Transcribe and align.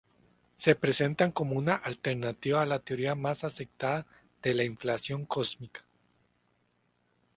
Se 0.55 0.73
presenta 0.73 1.31
como 1.31 1.55
una 1.59 1.75
alternativa 1.75 2.63
a 2.63 2.65
la 2.65 2.79
teoría 2.79 3.13
más 3.13 3.43
aceptada 3.43 4.07
de 4.41 4.55
la 4.55 4.63
inflación 4.63 5.27
cósmica. 5.27 5.83